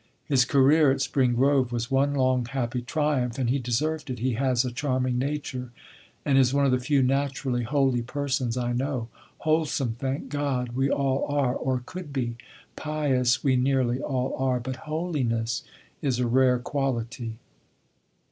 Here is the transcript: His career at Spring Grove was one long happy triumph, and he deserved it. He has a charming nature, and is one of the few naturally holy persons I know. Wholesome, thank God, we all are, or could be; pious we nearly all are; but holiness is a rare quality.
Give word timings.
His 0.25 0.45
career 0.45 0.89
at 0.89 0.99
Spring 0.99 1.33
Grove 1.35 1.71
was 1.71 1.91
one 1.91 2.15
long 2.15 2.43
happy 2.45 2.81
triumph, 2.81 3.37
and 3.37 3.51
he 3.51 3.59
deserved 3.59 4.09
it. 4.09 4.17
He 4.17 4.33
has 4.33 4.65
a 4.65 4.71
charming 4.71 5.19
nature, 5.19 5.69
and 6.25 6.39
is 6.39 6.55
one 6.55 6.65
of 6.65 6.71
the 6.71 6.79
few 6.79 7.03
naturally 7.03 7.61
holy 7.61 8.01
persons 8.01 8.57
I 8.57 8.73
know. 8.73 9.09
Wholesome, 9.45 9.97
thank 9.99 10.29
God, 10.29 10.69
we 10.69 10.89
all 10.89 11.27
are, 11.31 11.53
or 11.53 11.83
could 11.85 12.11
be; 12.11 12.35
pious 12.75 13.43
we 13.43 13.55
nearly 13.55 13.99
all 14.01 14.35
are; 14.39 14.59
but 14.59 14.77
holiness 14.89 15.63
is 16.01 16.17
a 16.17 16.25
rare 16.25 16.57
quality. 16.57 17.35